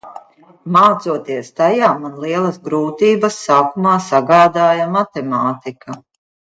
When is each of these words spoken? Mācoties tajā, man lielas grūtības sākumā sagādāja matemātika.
Mācoties 0.77 1.51
tajā, 1.61 1.91
man 2.07 2.17
lielas 2.25 2.59
grūtības 2.71 3.39
sākumā 3.45 3.95
sagādāja 4.09 4.93
matemātika. 4.99 6.03